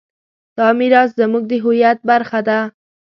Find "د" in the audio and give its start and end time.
1.47-1.53